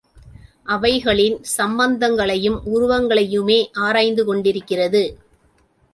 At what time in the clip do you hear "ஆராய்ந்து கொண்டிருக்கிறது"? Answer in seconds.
3.79-5.03